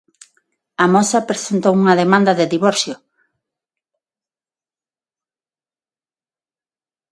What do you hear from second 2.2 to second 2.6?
de